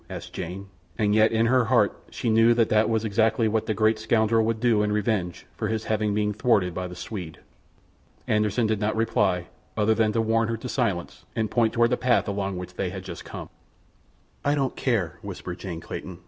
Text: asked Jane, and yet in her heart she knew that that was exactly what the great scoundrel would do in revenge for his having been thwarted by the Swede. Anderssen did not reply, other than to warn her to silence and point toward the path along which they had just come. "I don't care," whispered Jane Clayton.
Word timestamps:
asked 0.09 0.33
Jane, 0.33 0.67
and 0.97 1.13
yet 1.13 1.31
in 1.31 1.45
her 1.45 1.65
heart 1.65 1.95
she 2.09 2.27
knew 2.31 2.55
that 2.55 2.69
that 2.69 2.89
was 2.89 3.05
exactly 3.05 3.47
what 3.47 3.67
the 3.67 3.73
great 3.75 3.99
scoundrel 3.99 4.43
would 4.43 4.59
do 4.59 4.81
in 4.81 4.91
revenge 4.91 5.45
for 5.55 5.67
his 5.67 5.83
having 5.83 6.11
been 6.15 6.33
thwarted 6.33 6.73
by 6.73 6.87
the 6.87 6.95
Swede. 6.95 7.37
Anderssen 8.27 8.65
did 8.65 8.79
not 8.79 8.95
reply, 8.95 9.45
other 9.77 9.93
than 9.93 10.11
to 10.13 10.19
warn 10.19 10.47
her 10.47 10.57
to 10.57 10.67
silence 10.67 11.25
and 11.35 11.51
point 11.51 11.71
toward 11.73 11.91
the 11.91 11.97
path 11.97 12.27
along 12.27 12.57
which 12.57 12.73
they 12.73 12.89
had 12.89 13.03
just 13.03 13.23
come. 13.23 13.47
"I 14.43 14.55
don't 14.55 14.75
care," 14.75 15.19
whispered 15.21 15.59
Jane 15.59 15.81
Clayton. 15.81 16.17